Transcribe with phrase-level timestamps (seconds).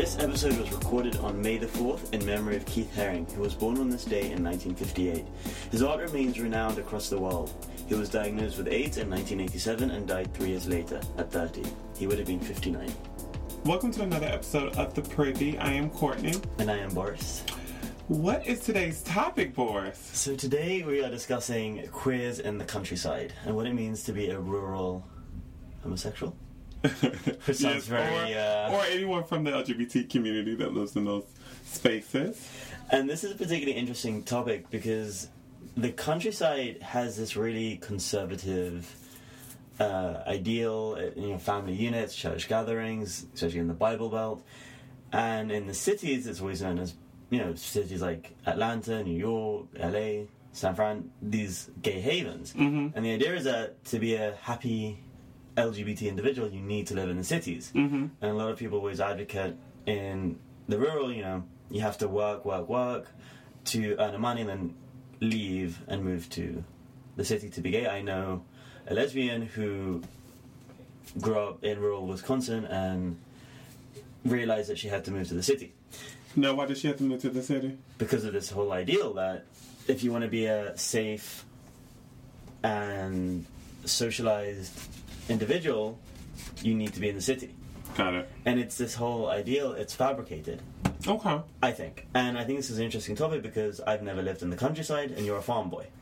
[0.00, 3.54] This episode was recorded on May the 4th in memory of Keith Haring, who was
[3.54, 5.26] born on this day in 1958.
[5.70, 7.52] His art remains renowned across the world.
[7.86, 11.64] He was diagnosed with AIDS in 1987 and died three years later, at 30.
[11.98, 12.90] He would have been 59.
[13.66, 15.58] Welcome to another episode of The Privy.
[15.58, 16.32] I am Courtney.
[16.58, 17.44] And I am Boris.
[18.08, 19.98] What is today's topic, Boris?
[19.98, 24.30] So today we are discussing queers in the countryside and what it means to be
[24.30, 25.06] a rural
[25.82, 26.34] homosexual.
[27.44, 28.34] Which sounds Yes, very.
[28.34, 31.24] or, uh, or anyone from the LGBT community that lives in those
[31.64, 32.48] spaces.
[32.90, 35.28] And this is a particularly interesting topic because
[35.76, 38.94] the countryside has this really conservative
[39.78, 44.42] uh, ideal, uh, you know, family units, church gatherings, especially in the Bible Belt.
[45.12, 46.94] And in the cities, it's always known as,
[47.30, 52.52] you know, cities like Atlanta, New York, LA, San Fran, these gay havens.
[52.52, 52.96] Mm-hmm.
[52.96, 54.98] And the idea is that to be a happy
[55.56, 57.72] LGBT individual, you need to live in the cities.
[57.74, 58.06] Mm-hmm.
[58.20, 59.56] And a lot of people always advocate
[59.86, 63.06] in the rural, you know, you have to work, work, work
[63.66, 64.74] to earn the money and then
[65.20, 66.64] leave and move to
[67.16, 67.86] the city to be gay.
[67.86, 68.44] I know
[68.86, 70.02] a lesbian who
[71.20, 73.18] grew up in rural Wisconsin and
[74.24, 75.72] realized that she had to move to the city
[76.36, 77.78] No, why did she have to move to the city?
[77.98, 79.44] because of this whole ideal that
[79.88, 81.44] if you want to be a safe
[82.62, 83.44] and
[83.84, 84.78] socialized
[85.30, 85.98] individual,
[86.62, 87.54] you need to be in the city.
[87.96, 88.28] Got it.
[88.44, 90.62] And it's this whole ideal, it's fabricated,
[91.06, 91.40] Okay.
[91.62, 92.06] I think.
[92.14, 95.10] And I think this is an interesting topic because I've never lived in the countryside
[95.12, 95.86] and you're a farm boy.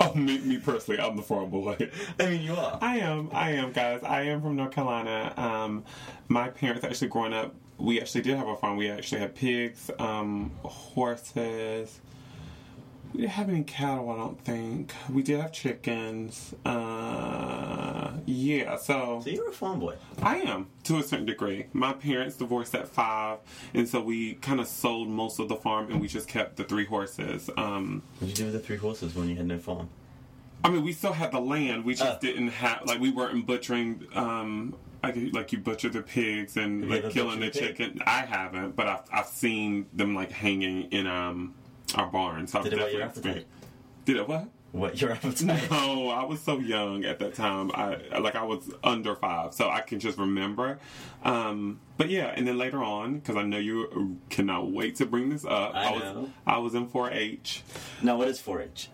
[0.00, 1.76] Oh, me, me personally, I'm the farm boy.
[2.20, 2.78] I mean, you are.
[2.80, 3.30] I am.
[3.32, 4.00] I am, guys.
[4.04, 5.32] I am from North Carolina.
[5.36, 5.84] Um,
[6.28, 8.76] my parents actually growing up, we actually did have a farm.
[8.76, 11.98] We actually had pigs, um, horses.
[13.14, 14.92] We didn't have any cattle, I don't think.
[15.10, 16.54] We did have chickens.
[16.64, 19.94] Uh, yeah, so So you're a farm boy.
[20.22, 21.66] I am to a certain degree.
[21.72, 23.38] My parents divorced at five,
[23.74, 26.64] and so we kind of sold most of the farm, and we just kept the
[26.64, 27.48] three horses.
[27.56, 29.88] Um, What did you do with the three horses when you had no farm?
[30.62, 31.84] I mean, we still had the land.
[31.84, 32.18] We just Oh.
[32.20, 34.04] didn't have like we weren't butchering.
[34.14, 38.02] Um, I could, like you butcher the pigs and like killing the chicken.
[38.04, 41.54] I haven't, but I've I've seen them like hanging in um
[41.94, 42.46] our barn.
[42.46, 43.46] So I've Did it whet your definitely appetite?
[44.04, 44.48] Did it what?
[44.72, 45.68] What your appetite?
[45.70, 47.70] No, I was so young at that time.
[47.74, 50.78] I like I was under five, so I can just remember.
[51.24, 55.30] Um, but yeah, and then later on, because I know you cannot wait to bring
[55.30, 55.74] this up.
[55.74, 56.30] I was know.
[56.46, 57.62] I was in 4-H.
[58.02, 58.90] Now, what is 4-H?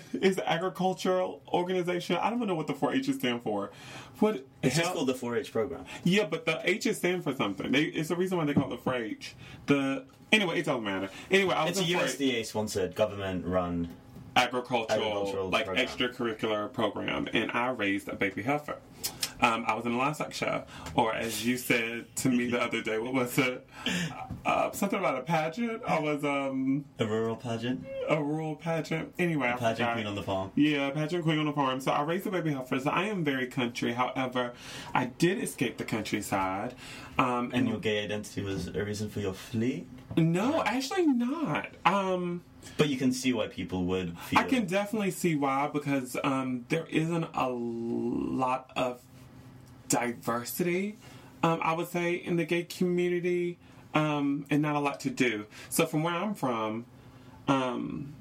[0.14, 2.16] It's the agricultural organization.
[2.16, 3.70] I don't even know what the 4-H stand for.
[4.18, 4.44] What?
[4.62, 5.84] It's just called the 4-H program.
[6.04, 7.72] Yeah, but the H stand for something.
[7.72, 9.34] They, it's the reason why they call it the 4-H.
[9.66, 11.08] The anyway, it doesn't matter.
[11.30, 13.88] Anyway, I was It's a USDA-sponsored, government-run.
[14.36, 15.86] agricultural, Agricultural like program.
[15.86, 18.76] extracurricular program, and I raised a baby heifer.
[19.42, 20.62] Um, I was in a livestock show,
[20.94, 23.66] or as you said to me the other day, what was it?
[24.46, 25.82] Uh, something about a pageant.
[25.86, 27.84] I was um, A rural pageant.
[28.08, 29.12] a rural pageant.
[29.18, 30.52] Anyway, I Pageant queen on the farm.
[30.54, 31.80] Yeah, pageant queen on the farm.
[31.80, 32.78] So I raised a baby heifer.
[32.78, 33.92] So I am very country.
[33.92, 34.52] However,
[34.94, 36.74] I did escape the countryside.
[37.18, 39.86] Um, And your gay identity was a reason for your flee?
[40.16, 41.68] no, actually not.
[41.84, 42.42] Um,
[42.76, 44.38] But you can see why people would feel...
[44.38, 49.00] I can definitely see why because um, there isn't a lot of
[49.92, 50.96] diversity,
[51.42, 53.58] um, I would say, in the gay community,
[53.94, 55.46] um, and not a lot to do.
[55.68, 56.86] So, from where I'm from,
[57.46, 58.14] um,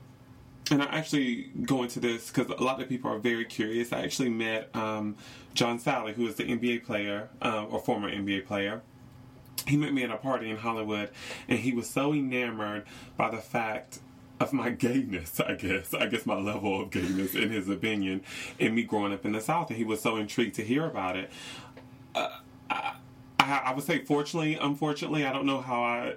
[0.70, 3.94] and I actually go into this because a lot of people are very curious.
[3.94, 5.16] I actually met um,
[5.54, 8.82] John Salley, who is the NBA player uh, or former NBA player
[9.68, 11.12] he met me at a party in Hollywood,
[11.48, 12.84] and he was so enamored
[13.16, 14.00] by the fact
[14.47, 15.94] of my gayness, I guess.
[15.94, 18.24] I guess my level of gayness, in his opinion,
[18.59, 21.16] and me growing up in the South, and he was so intrigued to hear about
[21.16, 21.29] it.
[22.16, 22.29] Uh,
[22.69, 22.94] I,
[23.40, 26.16] I, would say, fortunately, unfortunately, I don't know how I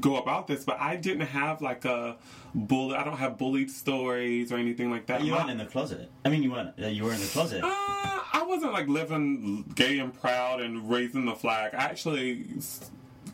[0.00, 2.16] go about this, but I didn't have like a
[2.54, 2.96] bully.
[2.96, 5.22] I don't have bullied stories or anything like that.
[5.22, 6.10] You weren't in the closet.
[6.24, 6.74] I mean, you weren't.
[6.80, 7.62] Uh, you were in the closet.
[7.62, 11.74] uh, I wasn't like living gay and proud and raising the flag.
[11.74, 12.46] I actually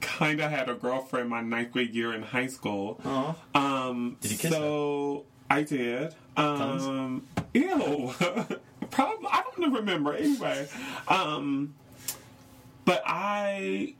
[0.03, 3.01] kind of had a girlfriend my ninth grade year in high school.
[3.05, 3.35] Aw.
[3.55, 6.15] Um, Did you kiss so I did.
[6.37, 8.15] Um, ew.
[8.91, 10.69] Probably I don't remember anyway.
[11.09, 11.75] Um,
[12.85, 13.95] but I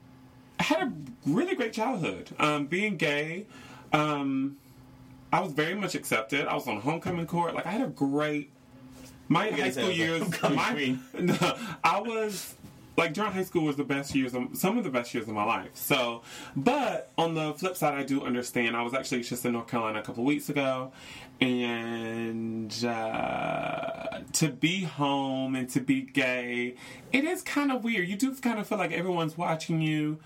[0.59, 0.93] had a
[1.27, 2.31] really great childhood.
[2.39, 3.47] Um, being gay,
[3.93, 4.57] um,
[5.33, 6.47] I was very much accepted.
[6.47, 7.55] I was on homecoming court.
[7.55, 8.51] Like I had a great.
[9.29, 10.43] My high school I was a years.
[10.43, 12.55] My, no, I was
[12.97, 15.35] like during high school was the best years of some of the best years of
[15.35, 15.71] my life.
[15.75, 16.23] So,
[16.55, 18.77] but on the flip side, I do understand.
[18.77, 20.93] I was actually just in North Carolina a couple weeks ago,
[21.41, 26.75] and uh, to be home and to be gay,
[27.13, 28.09] it is kind of weird.
[28.09, 30.19] You do kind of feel like everyone's watching you.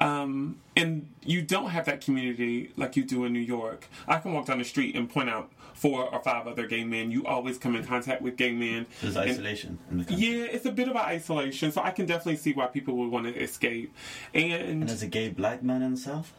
[0.00, 3.88] Um, and you don't have that community like you do in New York.
[4.08, 7.10] I can walk down the street and point out four or five other gay men.
[7.10, 8.86] You always come in contact with gay men.
[9.02, 12.06] There's And- isolation in the yeah, it's a bit of an isolation, so I can
[12.06, 13.94] definitely see why people would want to escape.
[14.32, 16.32] And, And there's a gay black man in the South.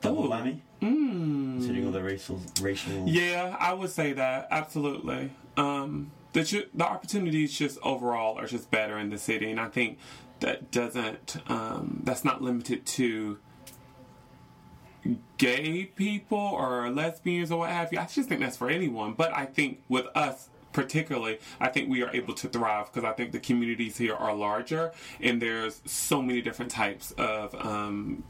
[0.00, 0.30] Double Ooh.
[0.30, 0.60] whammy.
[0.80, 3.06] mm, Considering all the racial, racial.
[3.06, 5.30] yeah, I would say that absolutely.
[5.58, 9.98] Um, the the opportunities just overall are just better in the city, and I think
[10.38, 13.38] that doesn't um, that's not limited to
[15.38, 17.98] gay people or lesbians or what have you.
[17.98, 19.14] I just think that's for anyone.
[19.14, 23.12] But I think with us particularly, I think we are able to thrive because I
[23.12, 28.22] think the communities here are larger and there's so many different types of um,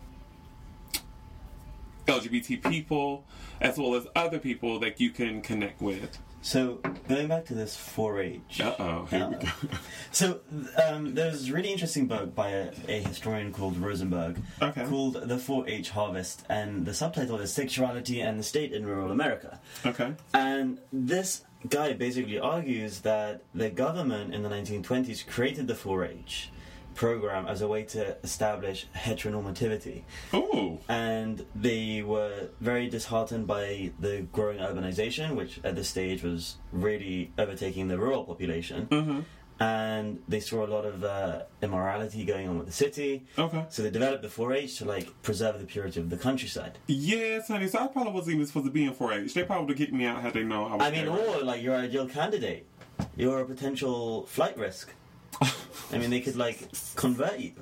[2.06, 3.24] LGBT people
[3.60, 6.18] as well as other people that you can connect with.
[6.42, 6.76] So
[7.08, 8.60] going back to this 4-H.
[8.62, 9.48] Uh oh, here we go.
[10.12, 10.40] So
[10.88, 14.84] um, there's a really interesting book by a, a historian called Rosenberg Okay.
[14.86, 19.60] called The 4-H Harvest, and the subtitle is Sexuality and the State in Rural America.
[19.84, 20.14] Okay.
[20.34, 26.50] And this guy basically argues that the government in the 1920s created the 4-H
[27.00, 30.02] program as a way to establish heteronormativity.
[30.34, 30.78] Oh.
[30.86, 37.32] And they were very disheartened by the growing urbanization, which at this stage was really
[37.38, 38.86] overtaking the rural population.
[38.88, 39.20] Mm-hmm.
[39.60, 43.24] And they saw a lot of uh, immorality going on with the city.
[43.38, 43.64] Okay.
[43.70, 46.76] So they developed the 4-H to like preserve the purity of the countryside.
[46.86, 47.68] Yes, honey.
[47.68, 49.32] So I probably wasn't even supposed to be in 4-H.
[49.32, 51.38] They probably would have kicked me out had they known I was I mean, there.
[51.38, 52.66] or like you're an ideal candidate.
[53.16, 54.92] You're a potential flight risk.
[55.92, 57.52] I mean, they could like convert you.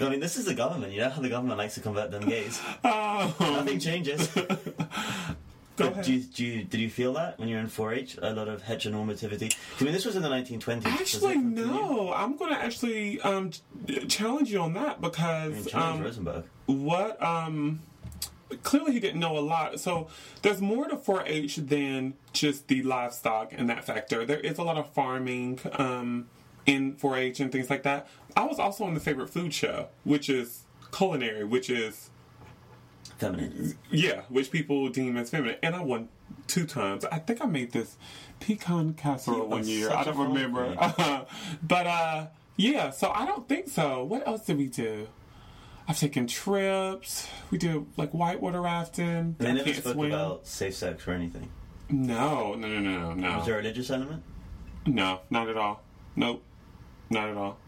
[0.00, 0.92] I mean, this is the government.
[0.92, 2.60] You know how the government likes to convert them gays.
[2.84, 3.34] Oh.
[3.40, 4.26] Nothing changes.
[5.76, 6.04] Go But ahead.
[6.06, 8.18] do you, do you, did you feel that when you're in 4-H?
[8.22, 9.54] A lot of heteronormativity?
[9.78, 10.86] I mean, this was in the 1920s.
[10.86, 12.12] Actually, no.
[12.14, 13.50] I'm going to actually um,
[14.08, 16.44] challenge you on that I mean, because um, Rosenberg.
[16.66, 17.80] what um
[18.62, 20.06] clearly he didn't know a lot so
[20.42, 24.76] there's more to 4-h than just the livestock and that factor there is a lot
[24.78, 26.26] of farming um
[26.66, 30.28] in 4-h and things like that i was also on the favorite food show which
[30.28, 32.10] is culinary which is
[33.18, 33.78] Feminine.
[33.90, 36.08] yeah which people deem as feminine and i won
[36.46, 37.96] two times i think i made this
[38.40, 40.74] pecan casserole You one year I don't remember
[41.62, 42.26] but uh
[42.56, 45.08] yeah so i don't think so what else did we do
[45.88, 47.28] I've taken trips.
[47.52, 49.36] We did like whitewater rafting.
[49.38, 50.10] They never spoke swim.
[50.12, 51.48] about safe sex or anything.
[51.88, 54.22] No, no, no, no, no, Was there a religious element?
[54.84, 55.82] no, not at all.
[56.16, 56.42] Nope,
[57.10, 57.58] not at all.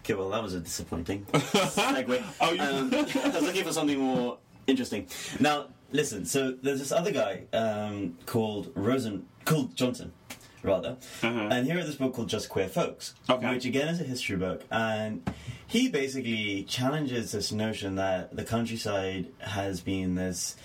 [0.00, 2.22] Okay, well, that was a disappointing segue.
[2.40, 5.06] Oh, you- um, I was looking for something more interesting.
[5.38, 6.24] Now, listen.
[6.24, 10.12] So there's this other guy um, called Rosen, called Johnson,
[10.62, 11.48] rather, Uh-huh.
[11.52, 13.48] and he wrote this book called Just Queer Folks, Okay.
[13.54, 15.28] which again is a history book, and
[15.68, 20.56] he basically challenges this notion that the countryside has been this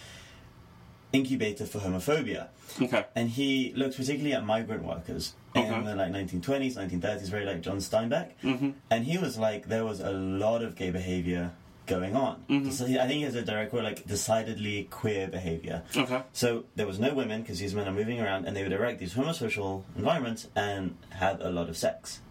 [1.13, 2.47] incubator for homophobia
[2.81, 3.03] Okay.
[3.15, 5.73] and he looks particularly at migrant workers Okay.
[5.75, 8.69] in the like 1920s, 1930s, very like John Steinbeck, Mm-hmm.
[8.89, 11.51] and he was like there was a lot of gay behavior
[11.87, 12.43] going on.
[12.49, 12.71] Mhm.
[12.71, 15.83] So I think he has a direct quote like decidedly queer behavior.
[15.97, 16.21] Okay.
[16.31, 18.99] So there was no women because these men are moving around, and they would erect
[18.99, 22.21] these homosocial environments and have a lot of sex.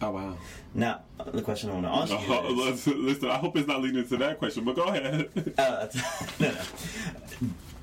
[0.00, 0.36] Oh wow.
[0.72, 3.82] Now, the question I want to ask you Uh, is, listen, I hope it's not
[3.82, 5.28] leading to that question, but go ahead.
[5.58, 5.88] Uh,
[6.40, 6.58] no, no.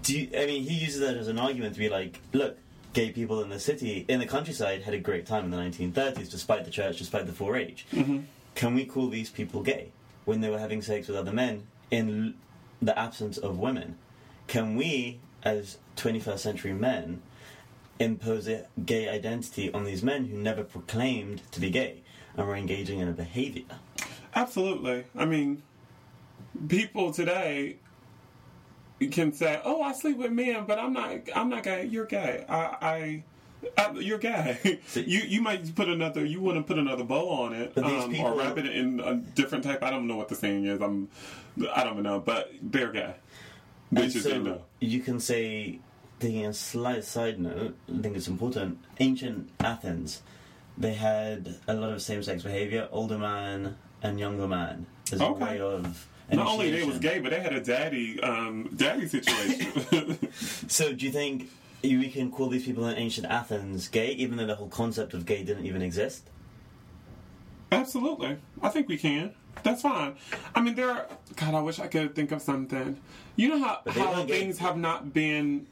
[0.03, 2.57] Do you, I mean he uses that as an argument to be like, look,
[2.93, 6.29] gay people in the city, in the countryside, had a great time in the 1930s,
[6.29, 7.85] despite the church, despite the 4-H.
[7.91, 8.19] mm-hmm.
[8.55, 9.91] Can we call these people gay
[10.25, 12.33] when they were having sex with other men in l-
[12.81, 13.97] the absence of women?
[14.47, 17.21] Can we, as 21st century men,
[17.99, 22.01] impose a gay identity on these men who never proclaimed to be gay
[22.35, 23.63] and were engaging in a behavior?
[24.33, 25.03] Absolutely.
[25.15, 25.61] I mean,
[26.67, 27.77] people today
[29.05, 31.11] can say, "Oh, I sleep with men, but I'm not.
[31.35, 31.85] I'm not gay.
[31.85, 32.43] You're gay.
[32.49, 33.23] I, I,
[33.77, 36.25] I you're gay." You you might put another.
[36.25, 39.63] You want to put another bow on it, um, or wrap it in a different
[39.63, 39.83] type.
[39.83, 40.81] I don't know what the saying is.
[40.81, 41.09] I'm.
[41.75, 43.13] I don't know, but they're gay.
[43.95, 44.61] Is so they know.
[44.79, 45.79] you can say,
[46.19, 48.79] taking a slight side note, I think it's important.
[48.99, 50.21] Ancient Athens,
[50.77, 55.31] they had a lot of same-sex behavior, older man and younger man, as Okay.
[55.41, 56.07] a way of.
[56.31, 60.17] Not only they was gay, but they had a daddy, um, daddy situation.
[60.67, 61.49] So do you think
[61.81, 65.13] you- we can call these people in ancient Athens gay, even though the whole concept
[65.13, 66.29] of gay didn't even exist?
[67.71, 68.37] Absolutely.
[68.61, 69.33] I think we can.
[69.63, 70.15] That's fine.
[70.55, 71.07] I mean, there are.
[71.35, 72.99] God, I wish I could think of something.
[73.35, 74.39] You know how, how weren't gay.
[74.41, 75.65] things have not been.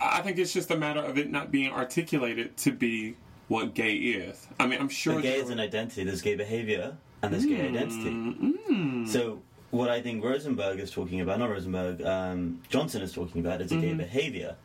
[0.00, 3.16] I think it's just a matter of it not being articulated to be
[3.48, 4.46] what gay is.
[4.58, 5.14] I mean, I'm sure.
[5.14, 6.04] But gay is an identity.
[6.04, 9.10] There's gay behavior, and this gay identity.
[9.10, 13.60] So what I think Rosenberg is talking about, not Rosenberg, um, Johnson is talking about
[13.60, 14.56] is a gay behavior,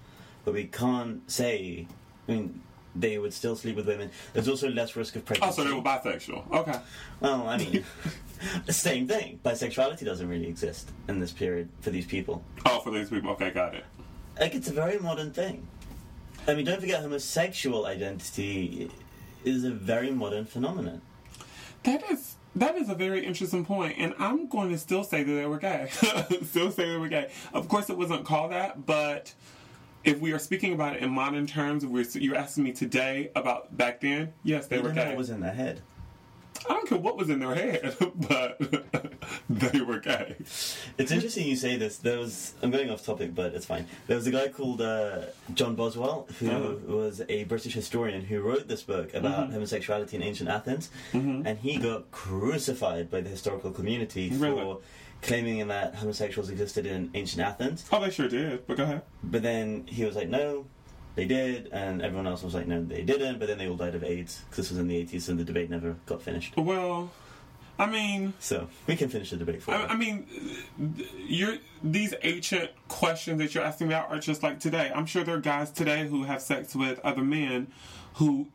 [0.46, 1.88] but we can't say.
[2.28, 2.62] I mean,
[2.96, 4.12] they would still sleep with women.
[4.34, 5.62] There's also less risk of pregnancy.
[5.62, 6.52] Oh, so they were bisexual.
[6.52, 6.80] Okay.
[7.20, 7.84] Well, I mean,
[8.66, 9.40] the same thing.
[9.44, 12.44] Bisexuality doesn't really exist in this period for these people.
[12.66, 13.32] Oh, for these people.
[13.32, 13.86] Okay, got it.
[14.40, 15.68] Like, it's a very modern thing.
[16.48, 18.92] I mean, don't forget, homosexual identity
[19.44, 21.02] is a very modern phenomenon.
[21.84, 25.32] That is that is a very interesting point, and I'm going to still say that
[25.32, 25.90] they were gay.
[26.44, 27.32] still say they were gay.
[27.54, 29.34] Of course, it wasn't called that, but
[30.04, 33.32] if we are speaking about it in modern terms, if we're, you're asking me today
[33.36, 34.34] about back then.
[34.44, 35.08] Yes, they were know gay.
[35.10, 35.82] what was in the head.
[36.70, 38.60] I don't care what was in their head, but
[39.50, 40.36] they were gay.
[40.98, 41.98] It's interesting you say this.
[41.98, 43.86] There was I'm going off topic, but it's fine.
[44.08, 45.22] There was a guy called uh,
[45.54, 46.80] John Boswell who Oh.
[46.88, 51.78] was a British historian who wrote this book about homosexuality in ancient Athens, and he
[51.78, 54.80] got crucified by the historical community for
[55.22, 57.86] claiming that homosexuals existed in ancient Athens.
[57.92, 58.66] Oh, they sure did.
[58.68, 59.02] But go ahead.
[59.24, 60.66] But then he was like, no,
[61.16, 63.40] they did, and everyone else was like, no, they didn't.
[63.40, 65.44] But then they all died of AIDS because this was in the 80s, and the
[65.44, 66.56] debate never got finished.
[66.56, 67.12] Well,
[67.80, 69.74] I mean, So we can finish the debate for.
[69.74, 70.28] I, I mean,
[71.18, 74.92] you're these ancient questions that you're asking about are just like today.
[74.94, 77.68] I'm sure there are guys today who have sex with other men
[78.16, 78.48] who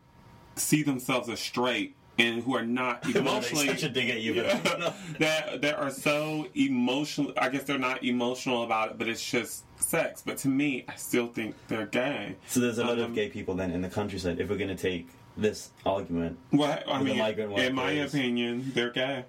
[0.56, 4.64] see themselves as straight and who are not emotionally such a dig at you, but
[4.78, 4.92] no.
[5.18, 7.32] that that are so emotional.
[7.36, 10.22] I guess they're not emotional about it, but it's just sex.
[10.24, 12.36] But to me, I still think they're gay.
[12.48, 14.40] So there's a lot Um, of gay people then in the countryside.
[14.40, 17.18] If we're going to take this argument, Well, I mean,
[17.58, 19.24] in my opinion, they're gay.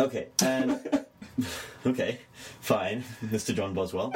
[0.00, 0.80] okay, and
[1.86, 2.18] okay,
[2.60, 3.54] fine, Mr.
[3.54, 4.12] John Boswell.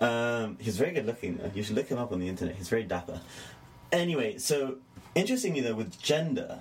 [0.00, 1.50] Um, he's very good looking though.
[1.54, 2.56] You should look him up on the internet.
[2.56, 3.20] He's very dapper.
[3.92, 4.76] Anyway, so
[5.14, 6.60] interestingly though, with gender,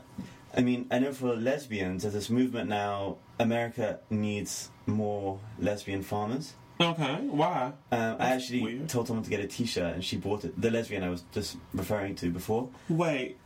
[0.56, 3.18] I mean, I know for lesbians, there's this movement now.
[3.40, 6.54] America needs more lesbian farmers.
[6.80, 7.74] Okay, why?
[7.92, 8.90] Um, I actually weird.
[8.90, 10.60] told someone to get a T-shirt, and she bought it.
[10.60, 12.70] The lesbian I was just referring to before.
[12.90, 13.38] Wait,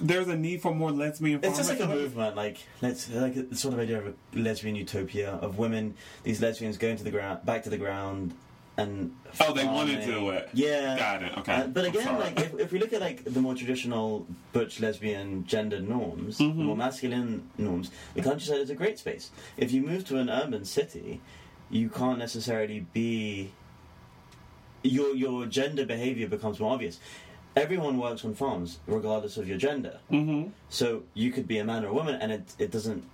[0.00, 1.40] there's a need for more lesbian.
[1.42, 4.76] It's just like a movement, like let's like the sort of idea of a lesbian
[4.76, 5.94] utopia of women.
[6.22, 8.34] These lesbians going to the ground, back to the ground,
[8.78, 10.48] and Oh, they wanted to do it.
[10.54, 11.54] Yeah, Got it, okay.
[11.54, 15.46] Uh, but again, like if, if we look at like the more traditional butch lesbian
[15.46, 16.58] gender norms, Mm-hmm.
[16.58, 19.30] the more masculine norms, the countryside is a great space.
[19.56, 21.20] If you move to an urban city,
[21.70, 23.50] you can't necessarily be
[24.82, 26.98] your your gender behavior becomes more obvious.
[27.56, 29.98] Everyone works on farms, regardless of your gender.
[30.10, 30.50] Mm-hmm.
[30.68, 33.04] So you could be a man or a woman, and it it doesn't.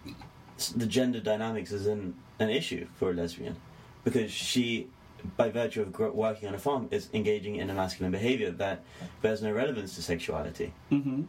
[0.77, 3.57] The gender dynamics isn't an issue for a lesbian
[4.05, 4.89] because she,
[5.37, 8.85] by virtue of working on a farm, is engaging in a masculine behavior that
[9.21, 10.73] bears no relevance to sexuality.
[10.91, 11.23] Mm-hmm.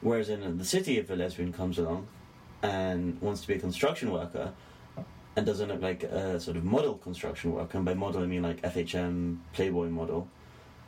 [0.00, 2.08] Whereas in the city, if a lesbian comes along
[2.62, 4.52] and wants to be a construction worker
[5.36, 8.42] and doesn't look like a sort of model construction worker, and by model I mean
[8.42, 10.28] like FHM Playboy model,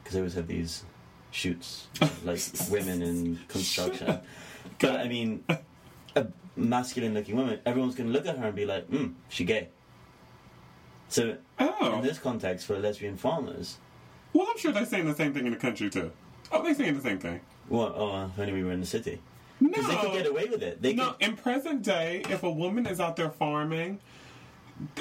[0.03, 0.85] because they always have these
[1.31, 1.89] shoots
[2.25, 2.41] like
[2.71, 4.21] women in construction.
[4.79, 5.45] But I mean,
[6.17, 6.27] a
[6.57, 9.69] masculine-looking woman, everyone's going to look at her and be like, "Hmm, she gay."
[11.13, 13.77] So Oh, in this context, for lesbian farmers,
[14.33, 16.11] well, I'm sure they're saying the same thing in the country too.
[16.51, 17.41] Oh, they're saying the same thing.
[17.69, 19.21] well, oh, if only we were in the city,
[19.61, 20.81] No, they could get away with it.
[20.81, 21.13] They no.
[21.13, 24.01] could, In present day, if a woman is out there farming,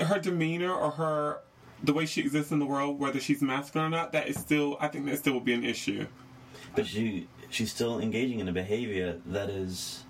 [0.04, 1.40] her demeanor or her
[1.84, 4.78] the way she exists in the world, whether she's masculine or not, that is still,
[4.82, 6.06] I think that still would be an issue.
[6.76, 10.04] but she she's still engaging in a behavior that is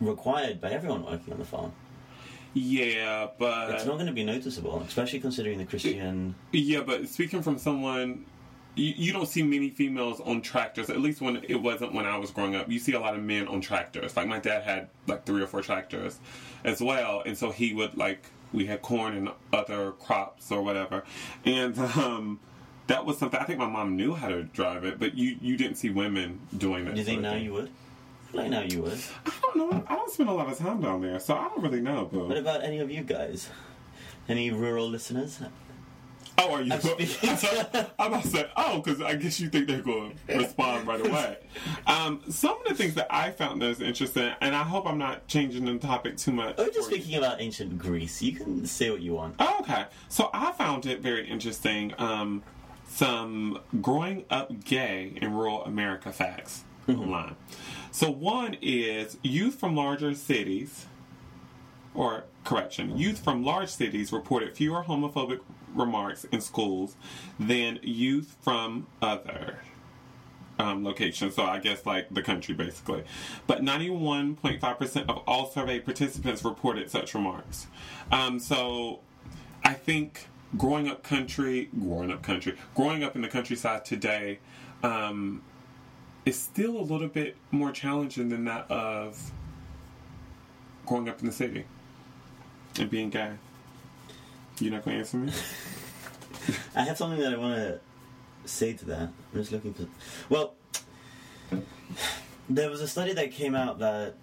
[0.00, 1.72] required by everyone working on the farm.
[2.58, 6.34] Yeah, but It's not going to be noticeable, especially considering the Christian.
[6.52, 8.24] Yeah, but speaking from someone,
[8.76, 10.88] you, you don't see many females on tractors.
[10.88, 12.70] At least when it wasn't when I was growing up.
[12.70, 14.16] You see a lot of men on tractors.
[14.16, 16.18] Like my dad had like three or four tractors
[16.64, 21.04] as well, and so he would like we had corn and other crops or whatever,
[21.44, 22.40] and um,
[22.86, 23.38] that was something.
[23.38, 26.40] I think my mom knew how to drive it, but you you didn't see women
[26.56, 26.94] doing that.
[26.94, 27.44] Do you think now thing.
[27.44, 27.70] you would?
[28.28, 28.98] I feel Like now you would.
[29.24, 29.84] I don't know.
[29.88, 32.08] I don't spend a lot of time down there, so I don't really know.
[32.12, 33.48] But What about any of you guys?
[34.28, 35.40] Any rural listeners?
[36.38, 36.72] Oh, are you?
[36.72, 37.30] I'm speaking-
[37.98, 41.00] I'm about to say, oh, because I guess you think they're going to respond right
[41.06, 41.38] away.
[41.86, 45.26] Um, some of the things that I found that's interesting, and I hope I'm not
[45.28, 46.58] changing the topic too much.
[46.58, 47.00] We're just for you.
[47.00, 48.20] speaking about ancient Greece.
[48.20, 49.36] You can say what you want.
[49.38, 49.86] Oh, okay.
[50.08, 51.94] So I found it very interesting.
[51.98, 52.42] Um,
[52.88, 57.34] some growing up gay in rural America facts online.
[57.96, 60.84] So one is youth from larger cities,
[61.94, 65.40] or correction, youth from large cities reported fewer homophobic
[65.74, 66.94] remarks in schools
[67.40, 69.60] than youth from other
[70.58, 71.36] um, locations.
[71.36, 73.02] So I guess like the country basically.
[73.46, 77.66] But 91.5% of all survey participants reported such remarks.
[78.12, 79.00] Um, so
[79.64, 84.40] I think growing up country, growing up country, growing up in the countryside today
[84.82, 85.40] um,
[86.26, 89.30] is still a little bit more challenging than that of
[90.84, 91.64] growing up in the city
[92.78, 93.30] and being gay.
[94.58, 95.32] You're not going to answer me?
[96.74, 97.80] I have something that I want to
[98.44, 99.02] say to that.
[99.02, 99.86] I'm just looking for.
[100.28, 100.54] Well,
[102.50, 104.14] there was a study that came out that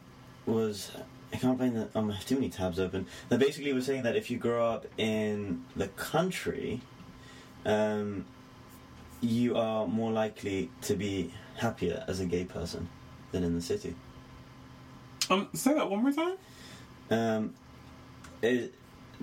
[0.45, 0.91] was.
[1.31, 1.95] I can't find that.
[1.95, 3.07] Um, I have too many tabs open.
[3.29, 6.81] That basically was saying that if you grow up in the country,
[7.65, 8.25] um,
[9.23, 12.89] you are more likely to be happier as a gay person
[13.31, 13.95] than in the city.
[15.29, 16.35] Um, say that one more time.
[17.09, 17.53] Um,
[18.41, 18.73] it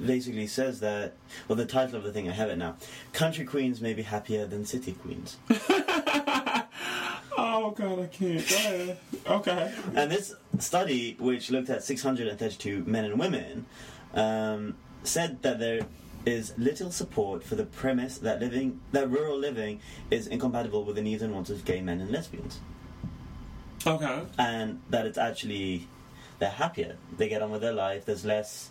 [0.03, 1.15] basically says that.
[1.47, 2.77] Well, the title of the thing I have it now.
[3.13, 5.37] Country queens may be happier than city queens.
[7.37, 8.99] oh god, I can't.
[9.27, 9.75] Okay.
[9.95, 13.67] And this study, which looked at 632 men and women,
[14.15, 15.83] um, said that there
[16.27, 21.03] is little support for the premise that living that rural living is incompatible with the
[21.03, 22.61] needs and wants of gay men and lesbians,
[23.87, 24.23] Okay.
[24.39, 25.89] and that it's actually
[26.39, 26.97] they're happier.
[27.17, 28.05] They get on with their life.
[28.05, 28.71] There's less.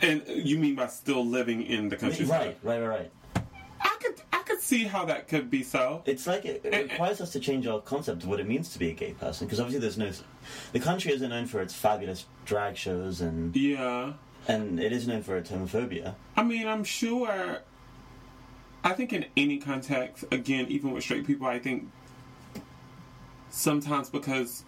[0.00, 2.56] And you mean by still living in the countryside?
[2.62, 3.44] Right, right, right, right.
[3.80, 6.02] I could I could see how that could be so.
[6.06, 6.82] It's like it, it eh, eh.
[6.82, 9.46] requires us to change our concept of what it means to be a gay person
[9.46, 10.10] because obviously there's no.
[10.72, 14.12] The country isn't known for its fabulous drag shows and Yeah.
[14.48, 16.14] And it is known for its homophobia.
[16.34, 17.58] I mean, I'm sure.
[18.82, 21.90] I think in any context, again, even with straight people, I think
[23.50, 24.64] sometimes because,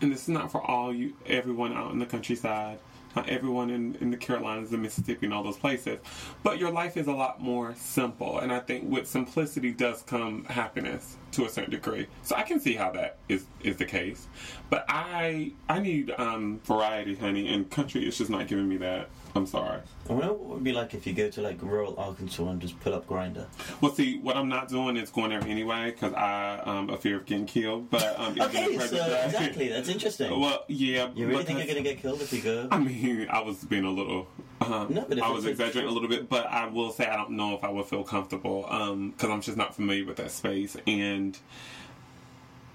[0.00, 2.78] and this is not for all you, everyone out in the countryside,
[3.16, 6.00] not everyone in, in the Carolinas and Mississippi and all those places,
[6.42, 10.44] but your life is a lot more simple, and I think with simplicity does come
[10.46, 12.06] happiness to a certain degree.
[12.22, 14.26] So I can see how that is is the case,
[14.70, 19.08] but I I need um, variety, honey, and country is just not giving me that.
[19.36, 19.80] I'm sorry.
[20.08, 22.60] I wonder what it would be like if you go to like rural Arkansas and
[22.60, 23.46] just pull up Grindr.
[23.80, 27.16] Well, see, what I'm not doing is going there anyway because I um a fear
[27.16, 27.90] of getting killed.
[27.90, 28.84] But um, Okay, so
[29.24, 30.30] exactly, that's interesting.
[30.44, 31.08] Well, yeah.
[31.14, 32.68] you really think you're gonna get killed if you go?
[32.70, 34.28] I mean, I was being a little.
[34.60, 37.30] Um, No, but I was exaggerating a little bit, but I will say I don't
[37.32, 40.76] know if I would feel comfortable because I'm just not familiar with that space.
[40.86, 41.23] And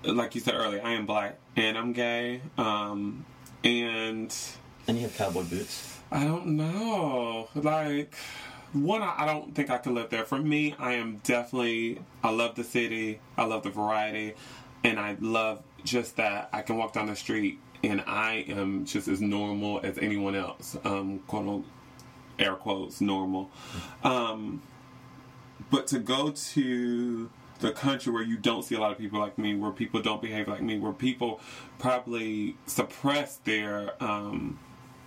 [0.04, 3.26] like you said earlier, I am black and I'm gay, um,
[3.64, 4.36] and
[4.88, 6.00] And you have cowboy boots.
[6.12, 7.50] I don't know.
[7.54, 8.16] Like,
[8.74, 10.26] one, I don't think I could live there.
[10.26, 12.00] For me, I am definitely.
[12.24, 13.20] I love the city.
[13.38, 14.36] I love the variety,
[14.84, 19.08] and I love just that I can walk down the street and I am just
[19.08, 20.78] as normal as anyone else.
[20.84, 21.66] Um, quote unquote,
[22.38, 23.50] air quotes, normal.
[24.04, 24.62] Um,
[25.70, 27.30] but to go to
[27.60, 30.22] the country where you don't see a lot of people like me, where people don't
[30.22, 31.40] behave like me, where people
[31.78, 34.60] probably suppress their, um,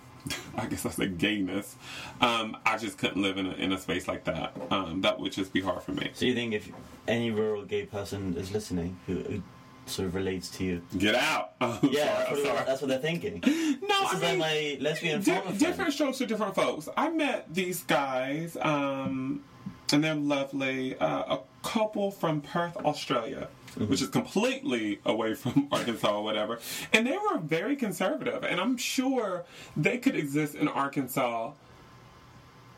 [0.57, 1.75] I guess I said gayness.
[2.21, 4.55] Um, I just couldn't live in a, in a space like that.
[4.71, 6.11] Um, that would just be hard for me.
[6.13, 6.69] So you think if
[7.07, 9.43] any rural gay person is listening who, who
[9.85, 11.51] sort of relates to you, Get out!
[11.61, 13.43] Oh, yeah, sorry, that's, what, that's what they're thinking.
[13.83, 15.59] No, This I mean, like my lesbian Di- friend.
[15.59, 16.87] different strokes for different folks.
[16.95, 19.43] I met these guys, um,
[19.91, 20.97] and they're lovely.
[20.97, 23.47] Uh, couple from Perth, Australia,
[23.77, 26.59] which is completely away from Arkansas or whatever.
[26.91, 29.45] And they were very conservative, and I'm sure
[29.75, 31.53] they could exist in Arkansas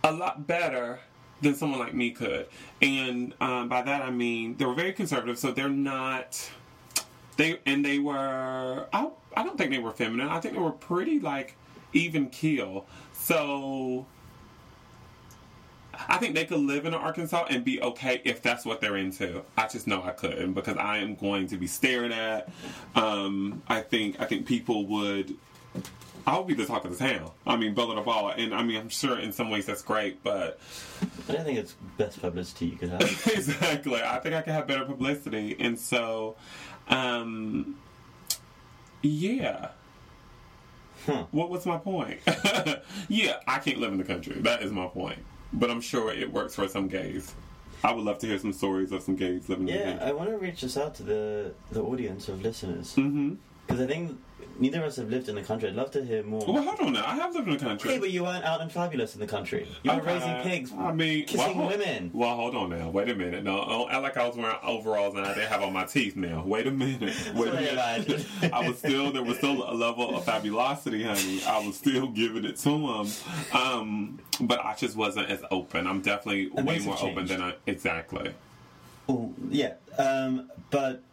[0.04, 1.00] a lot better
[1.42, 2.48] than someone like me could.
[2.82, 6.50] And um, by that I mean they were very conservative, so they're not.
[7.38, 8.88] They and they were.
[8.94, 10.30] I I don't think they were feminine.
[10.30, 11.56] I think they were pretty like
[11.94, 12.86] even keel.
[13.14, 14.06] So
[16.08, 19.44] I think they could live in Arkansas and be okay if that's what they're into.
[19.58, 22.50] I just know I couldn't because I am going to be stared at.
[22.96, 25.36] Um, I think I think people would.
[26.28, 27.30] I would be the talk of the town.
[27.46, 30.24] I mean, Bella the ball, and I mean, I'm sure in some ways that's great,
[30.24, 30.60] but
[31.30, 33.02] I don't think it's best publicity you could have.
[33.28, 34.02] exactly.
[34.02, 36.36] I think I could have better publicity, and so,
[36.88, 37.76] um,
[39.04, 39.70] yeah.
[41.06, 41.26] Huh.
[41.30, 42.20] What was my point?
[43.08, 44.42] yeah, I can't live in the country.
[44.42, 45.20] That is my point.
[45.54, 47.34] But I'm sure it works for some gays.
[47.84, 50.00] I would love to hear some stories of some gays living in Yeah.
[50.02, 53.36] I want to reach this out to the the audience of listeners Mm-hmm.
[53.68, 54.18] because I think
[54.60, 55.70] neither of us have lived in the country.
[55.70, 56.46] I'd love to hear more.
[56.46, 57.06] Well, hold on now.
[57.06, 57.90] I have lived in the country.
[57.92, 59.68] Okay, but you weren't out and fabulous in the country.
[59.84, 60.14] You were Okay.
[60.14, 62.12] raising pigs, I mean, kissing well, women.
[62.14, 62.90] Well, hold on now.
[62.90, 63.44] Wait a minute.
[63.44, 65.86] No, I don't act like I was wearing overalls and I didn't have on my
[65.86, 66.16] teeth.
[66.16, 67.14] Now, wait a minute.
[67.36, 68.26] Wait a I minute.
[68.54, 71.44] I was still there was still a level of fabulosity, honey.
[71.44, 73.08] I was still giving it to him,
[73.54, 75.88] um, but I just wasn't as open.
[75.88, 78.34] I'm definitely And way more open than I exactly.
[79.08, 81.04] Oh, yeah, um, but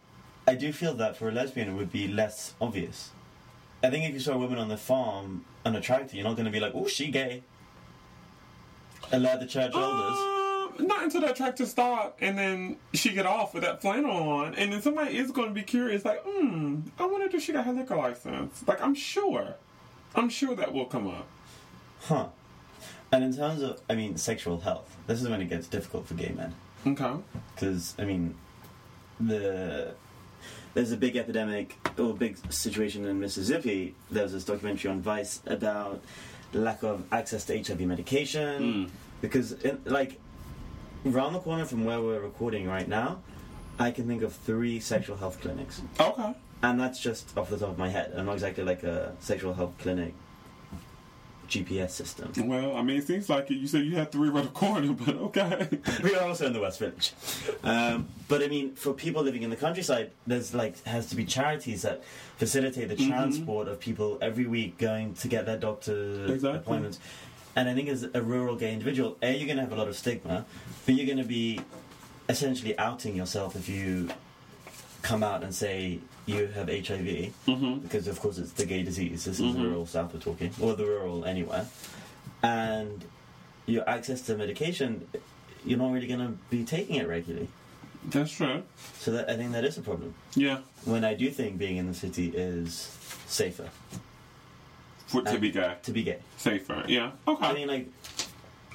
[0.47, 3.11] I do feel that for a lesbian it would be less obvious.
[3.83, 6.51] I think if you saw a woman on the farm unattractive, you're not going to
[6.51, 7.43] be like, "Oh, she gay."
[9.11, 10.17] Allow the church elders.
[10.79, 14.55] Um, not until that tractor stop and then she get off with that flannel on,
[14.55, 17.65] and then somebody is going to be curious, like, hmm, I wonder if she got
[17.65, 18.63] her liquor license.
[18.67, 19.55] Like, I'm sure,
[20.15, 21.27] I'm sure that will come up.
[22.01, 22.27] Huh.
[23.11, 26.15] And in terms of, I mean, sexual health, this is when it gets difficult for
[26.15, 26.55] gay men.
[26.87, 27.13] Okay.
[27.53, 28.35] Because, I mean,
[29.19, 29.93] the
[30.73, 33.95] there's a big epidemic or big situation in Mississippi.
[34.11, 36.01] There was this documentary on Vice about
[36.53, 38.85] lack of access to HIV medication.
[38.87, 38.93] Hmm.
[39.21, 40.19] Because, it, like,
[41.05, 43.21] round the corner from where we're recording right now,
[43.79, 45.81] I can think of three sexual health clinics.
[45.99, 46.33] Okay.
[46.61, 48.13] And that's just off the top of my head.
[48.15, 50.13] I'm not exactly like a sexual health clinic
[51.47, 52.31] GPS system.
[52.47, 53.55] Well, I mean, it seems like it.
[53.55, 55.67] You said you had three around the corner, but okay.
[56.03, 57.13] we are also in the West Village.
[57.63, 61.25] Um, but I mean, for people living in the countryside, there's like has to be
[61.25, 62.03] charities that
[62.37, 66.59] facilitate the transport of people every week going to get their doctor Exactly.
[66.59, 66.99] appointments.
[67.55, 69.87] And I think as a rural gay individual, a you're going to have a lot
[69.87, 70.45] of stigma,
[70.85, 71.61] but you're going to be
[72.29, 74.09] essentially outing yourself if you
[75.03, 79.25] come out and say you have HIV, hmm because of course it's the gay disease.
[79.25, 79.63] This is the Mhm.
[79.65, 81.67] rural South we're talking, or the rural anywhere.
[82.41, 83.03] And
[83.67, 85.07] your access to medication,
[85.65, 87.49] you're not really going to be taking it regularly.
[88.05, 88.63] That's true.
[88.99, 90.13] So that, I think that is a problem.
[90.35, 90.59] Yeah.
[90.85, 92.89] When I do think being in the city is
[93.27, 93.69] safer
[95.07, 96.19] For, to be gay, to be gay.
[96.37, 96.83] safer.
[96.87, 97.11] Yeah.
[97.27, 97.45] Okay.
[97.45, 97.87] I mean, like,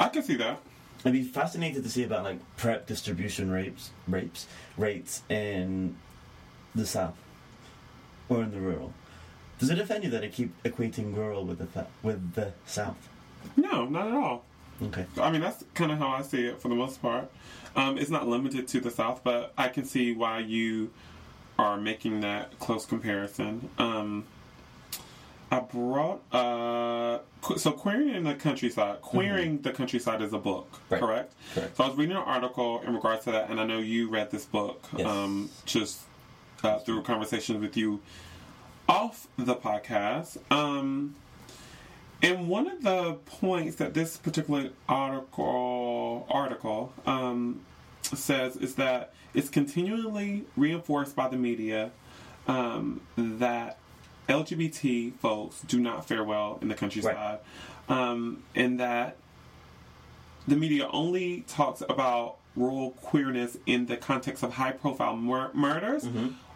[0.00, 0.60] I can see that.
[1.04, 5.96] I'd be fascinated to see about like PrEP distribution rates, rapes, rates in
[6.78, 7.14] the South
[8.28, 8.92] or in the rural.
[9.58, 12.96] Does it offend you that I keep equating rural with the th- with the South?
[13.56, 14.44] No, not at all.
[14.82, 15.06] Okay.
[15.20, 17.30] I mean, that's kind of how I see it for the most part.
[17.74, 20.90] Um, it's not limited to the South, but I can see why you
[21.58, 23.68] are making that close comparison.
[23.78, 24.24] Um,
[25.50, 27.18] I brought uh,
[27.56, 29.00] so queering in the countryside.
[29.00, 30.94] Queering the countryside is a book, Mm-hmm.
[30.94, 31.00] Right.
[31.00, 31.34] correct?
[31.54, 31.76] Correct.
[31.76, 34.30] So I was reading an article in regards to that, and I know you read
[34.30, 35.06] this book Yes.
[35.08, 36.00] um, just
[36.62, 38.00] uh, through conversations with you
[38.88, 40.38] off the podcast.
[40.50, 41.14] Um,
[42.22, 47.60] and one of the points that this particular article article um,
[48.02, 51.90] says is that it's continually reinforced by the media
[52.48, 53.78] um, that
[54.28, 57.38] LGBT folks do not fare well in the countryside,
[57.88, 59.16] um, and that
[60.48, 66.04] the media only talks about rural queerness in the context of high-profile mur- murders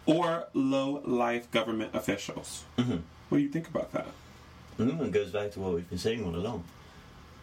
[0.05, 2.63] or low-life government officials.
[2.77, 2.97] Mm-hmm.
[3.29, 4.07] What do you think about that?
[4.79, 6.63] Mm, it goes back to what we've been saying all along.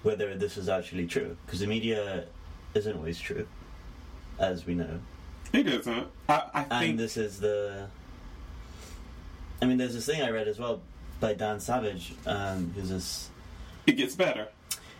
[0.03, 1.37] Whether this is actually true.
[1.47, 2.25] Because the media
[2.75, 3.47] isn't always true,
[4.39, 5.01] as we know.
[5.53, 6.07] It isn't.
[6.29, 7.89] I, I think And this is the.
[9.63, 10.81] I mean, there's this thing I read as well
[11.19, 13.31] by Dan Savage, um, who's this.
[13.87, 14.49] it gets better.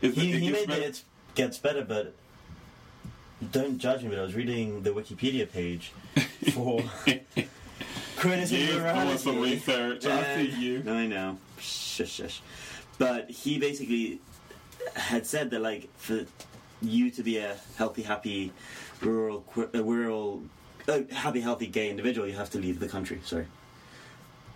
[0.03, 0.81] Is He, it he gets made better?
[0.81, 1.03] that it
[1.35, 2.15] gets better, but
[3.53, 4.11] don't judge me.
[4.11, 5.93] But I was reading the Wikipedia page
[6.53, 6.83] for
[8.23, 9.19] and Morality.
[9.19, 10.07] some research.
[10.07, 10.85] I see you.
[10.87, 11.39] I know.
[11.59, 12.43] Shush, shush.
[12.99, 14.21] But he basically
[14.95, 16.27] had said that, like, for
[16.83, 18.53] you to be a healthy, happy,
[19.01, 20.43] rural, rural,
[20.89, 23.21] uh, happy, healthy gay individual, you have to leave the country.
[23.25, 23.47] Sorry.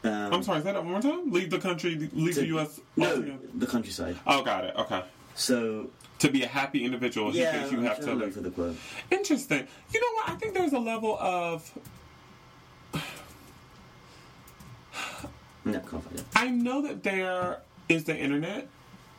[0.02, 1.30] Um, I'm sorry, say that one more time.
[1.32, 2.78] Leave the country, leave to- the U.S.
[2.96, 4.16] No, the countryside.
[4.26, 4.74] Oh, got it.
[4.76, 5.02] Okay.
[5.34, 5.88] So
[6.24, 8.74] To be a happy individual, he yeah, thinks you have to the.
[9.10, 9.68] Interesting.
[9.92, 10.30] You know what?
[10.30, 11.70] I think there's a level of.
[15.66, 16.24] No, can't find it.
[16.34, 17.58] I know that there
[17.90, 18.68] is the internet,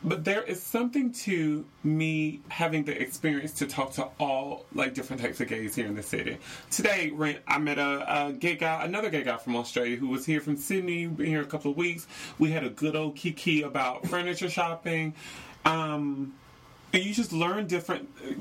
[0.03, 5.21] but there is something to me having the experience to talk to all like different
[5.21, 6.39] types of gays here in the city.
[6.71, 7.11] Today,
[7.47, 10.57] I met a, a gay guy, another gay guy from Australia who was here from
[10.57, 12.07] Sydney, been here a couple of weeks.
[12.39, 15.13] We had a good old kiki about furniture shopping.
[15.65, 16.33] Um,
[16.95, 18.09] and you just learn different.
[18.25, 18.33] Uh,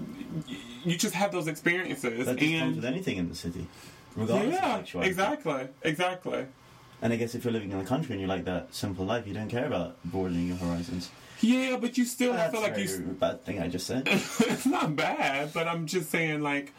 [0.84, 3.66] you just have those experiences, That just comes and with anything in the city,
[4.16, 5.10] regardless of yeah, sexuality.
[5.10, 6.46] exactly, exactly.
[7.02, 9.26] And I guess if you're living in the country and you like that simple life,
[9.26, 11.10] you don't care about broadening your horizons.
[11.40, 12.86] Yeah, but you still That's feel like you.
[12.86, 14.02] very bad thing I just said.
[14.08, 16.72] it's not bad, but I'm just saying, like,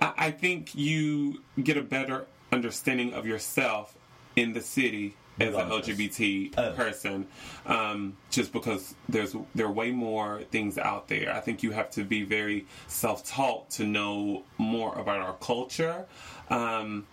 [0.00, 3.94] I, I think you get a better understanding of yourself
[4.36, 6.72] in the city as an LGBT Oh.
[6.72, 7.26] person,
[7.66, 11.32] um, just because there's there are way more things out there.
[11.34, 16.06] I think you have to be very self-taught to know more about our culture.
[16.50, 17.06] Um,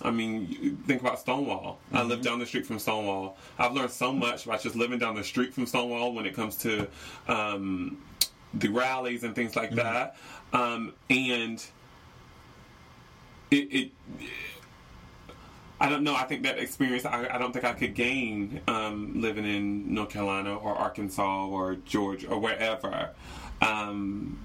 [0.00, 1.78] I mean, think about Stonewall.
[1.92, 3.36] I live down the street from Stonewall.
[3.58, 6.56] I've learned so much about just living down the street from Stonewall when it comes
[6.58, 6.88] to
[7.28, 8.02] um,
[8.54, 10.16] the rallies and things like that.
[10.52, 11.64] Um, and
[13.50, 13.90] it, it
[15.82, 16.14] I don't know.
[16.14, 20.10] I think that experience, I, I don't think I could gain um, living in North
[20.10, 23.10] Carolina or Arkansas or Georgia or wherever.
[23.60, 24.38] Um,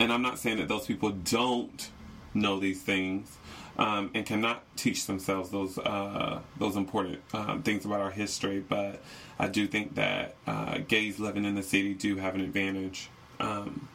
[0.00, 1.90] and I'm not saying that those people don't
[2.32, 3.36] know these things
[3.76, 9.02] um, and cannot teach themselves those uh, those important um, things about our history, but
[9.38, 13.08] I do think that uh, gays living in the city do have an advantage,
[13.38, 13.86] um,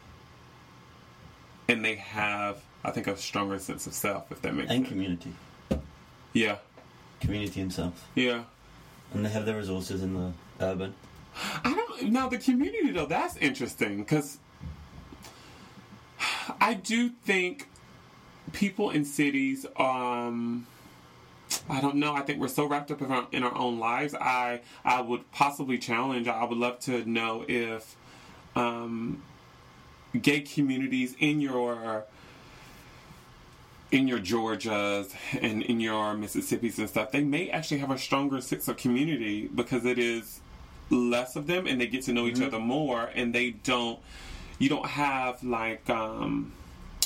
[1.68, 4.88] and they have, I think, a stronger sense of self, if that makes And sense.
[4.88, 5.32] community.
[6.34, 6.56] Yeah,
[7.20, 8.06] Community himself.
[8.14, 8.42] yeah.
[9.14, 10.94] And they have their resources in the urban.
[11.64, 13.06] I don't now the community though.
[13.06, 14.38] That's interesting because
[16.60, 17.68] I do think
[18.52, 19.64] people in cities.
[19.76, 20.66] Um,
[21.70, 22.14] I don't know.
[22.14, 24.14] I think we're so wrapped up in our, in our own lives.
[24.14, 26.26] I I would possibly challenge.
[26.26, 27.94] I would love to know if
[28.56, 29.22] um,
[30.20, 32.04] gay communities in your
[33.94, 38.40] in your Georgias and in your Mississippis and stuff, they may actually have a stronger
[38.40, 40.40] sense of community because it is
[40.90, 43.98] less of them and they get to know each other more and they don't
[44.58, 46.52] you don't have like um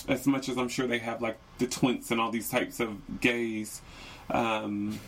[0.09, 3.21] as much as I'm sure they have like the twinks and all these types of
[3.21, 3.81] gays
[4.31, 4.99] um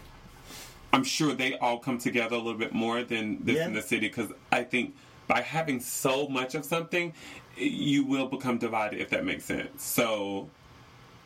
[0.93, 3.67] I'm sure they all come together a little bit more than this Yeah.
[3.67, 4.95] in the city because I think
[5.27, 7.13] by having so much of something
[7.57, 10.49] you will become divided if that makes sense so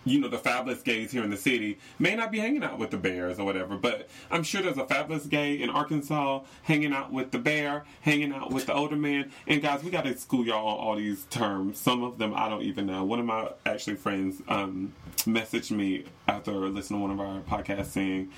[0.05, 2.91] you know, the fabulous gays here in the city may not be hanging out with
[2.91, 7.13] the bears or whatever, but I'm sure there's a fabulous gay in Arkansas hanging out
[7.13, 9.31] with the bear, hanging out with the older man.
[9.47, 11.79] And guys, we got to school y'all on all these terms.
[11.79, 13.05] Some of them I don't even know.
[13.05, 17.87] One of my actually friends um, messaged me after listening to one of our podcasts
[17.87, 18.31] saying,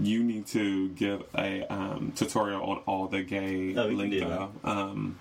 [0.00, 4.50] you need to give a um, tutorial on all the gay Oh, lingo.
[4.64, 5.18] Um,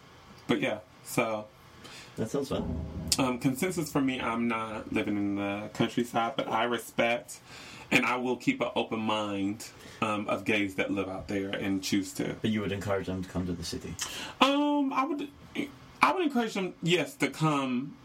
[0.48, 1.46] but yeah, so
[2.22, 2.86] That sounds fun.
[3.18, 7.40] um, consensus for me, I'm not living in the countryside, but I respect
[7.90, 9.68] and I will keep an open mind
[10.04, 12.36] um, of gays that live out there and choose to.
[12.40, 13.96] But you would encourage them to come to the city.
[14.40, 15.30] Um, I would,
[16.04, 17.98] I would encourage them, yes, to come,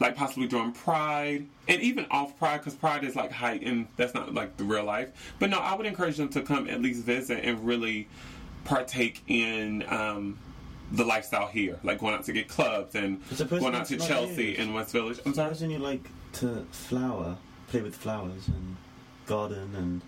[0.00, 4.12] like possibly during Pride and even off Pride, because Pride is like height and that's
[4.12, 5.32] not like the real life.
[5.38, 8.06] But no, I would encourage them to come at least visit and really
[8.66, 9.82] partake in.
[9.88, 10.38] Um,
[10.92, 14.74] the lifestyle here, like going out to get clubs and going out to Chelsea and
[14.74, 15.18] West Village.
[15.24, 15.56] I'm sorry.
[15.56, 17.36] You like to flower,
[17.68, 18.76] play with flowers and
[19.26, 20.02] garden and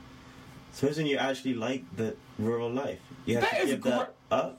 [0.73, 4.15] suppose when you actually like the rural life, you have That to give gr- that
[4.31, 4.59] up.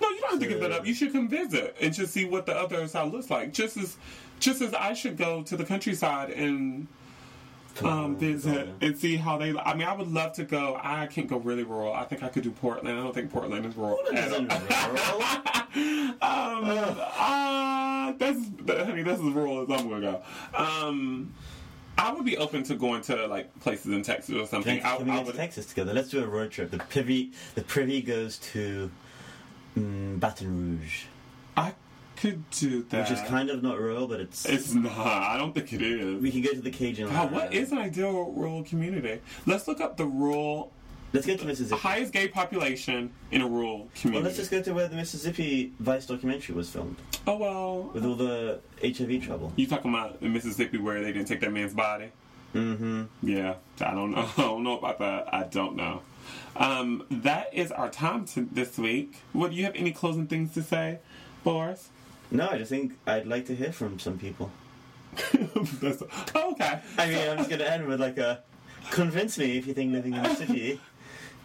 [0.00, 0.86] No, you don't have to give that up.
[0.86, 3.52] You should come visit and just see what the other side looks like.
[3.52, 3.96] Just as,
[4.40, 6.86] just as I should go to the countryside and
[7.84, 9.56] um, visit and see how they.
[9.56, 10.78] I mean, I would love to go.
[10.82, 11.92] I can't go really rural.
[11.92, 12.88] I think I could do Portland.
[12.88, 13.96] I don't think Portland is rural.
[13.96, 15.22] Portland at rural.
[16.22, 18.40] um, uh, that's
[18.86, 19.02] honey.
[19.02, 20.22] That's as rural as I'm gonna go.
[20.54, 21.34] Um,
[21.98, 24.80] I would be open to going to like places in Texas or something.
[24.82, 25.34] I, can we I go to would.
[25.34, 25.92] Texas together?
[25.92, 26.70] Let's do a road trip.
[26.70, 28.88] The privy, the privy goes to
[29.76, 31.17] mm, Baton Rouge, I
[32.18, 33.08] could do that.
[33.08, 34.44] which is kind of not rural, but it's.
[34.44, 34.96] It's not.
[34.96, 36.20] I don't think it is.
[36.22, 37.08] we can go to the Cajun.
[37.08, 39.20] God, what is an ideal rural community?
[39.46, 40.72] Let's look up the rural
[41.12, 41.80] Let's go to Mississippi.
[41.80, 44.24] highest gay population in a rural Well, community.
[44.24, 48.14] let's just go to where the Mississippi Vice documentary was filmed, oh well, with all
[48.14, 49.50] the HIV trouble.
[49.56, 52.10] you talking about in Mississippi where they didn't take that man's body?
[52.54, 53.04] Mm-hmm.
[53.22, 54.28] Yeah, I don't know.
[54.36, 55.32] I don't know about that.
[55.34, 56.02] I don't know.
[56.56, 59.16] Um, that is our time to this week.
[59.32, 60.98] What do you have any closing things to say,
[61.42, 61.88] Boris?
[62.30, 64.50] No, I just think I'd like to hear from some people.
[66.34, 66.80] Oh, okay.
[66.96, 68.42] I mean, I'm just going to end with like a
[68.90, 70.80] convince me if you think living in the city.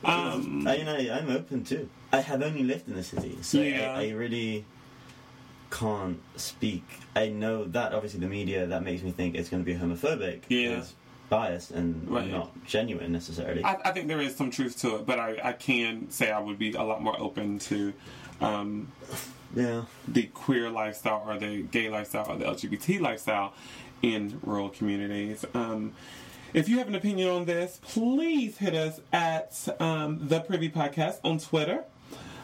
[0.03, 1.89] Um, I mean, I, I'm open too.
[2.11, 3.93] I have only lived in the city, so Yeah.
[3.93, 4.65] I, I really
[5.71, 6.83] can't speak.
[7.15, 10.41] I know that obviously the media that makes me think it's going to be homophobic.
[10.49, 10.83] Yeah.
[11.29, 12.29] biased and Right.
[12.29, 13.63] not genuine necessarily.
[13.63, 16.39] I, I think there is some truth to it, but I, I can say I
[16.39, 17.93] would be a lot more open to
[18.41, 18.91] um,
[19.55, 19.83] yeah.
[20.07, 23.53] the queer lifestyle or the gay lifestyle or the LGBT lifestyle
[24.01, 25.45] in rural communities.
[25.53, 25.93] Um,
[26.53, 31.19] if you have an opinion on this, please hit us at um, the Privy Podcast
[31.23, 31.83] on Twitter.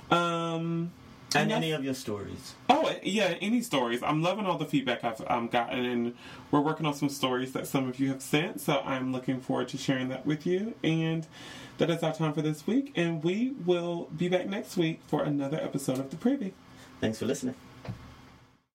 [0.10, 0.92] Um,
[1.36, 2.56] And any of your stories.
[2.70, 4.02] Oh yeah, any stories?
[4.02, 6.16] I'm loving all the feedback I've um, gotten, and
[6.50, 8.62] we're working on some stories that some of you have sent.
[8.62, 10.74] So I'm looking forward to sharing that with you.
[10.84, 11.28] And
[11.78, 15.24] that is our time for this week, and we will be back next week for
[15.24, 16.54] another episode of the Privy.
[17.00, 17.56] Thanks for listening.